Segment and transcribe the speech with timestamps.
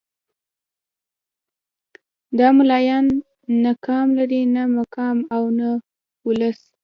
[2.39, 3.05] دا ملايان
[3.63, 5.69] نه قام لري نه مقام او نه
[6.27, 6.61] ولس.